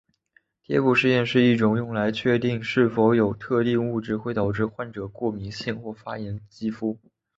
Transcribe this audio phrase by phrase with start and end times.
[0.63, 6.97] 贴布试验是一种用来确定是否有特定物质会导致患者过敏性或发炎肌肤。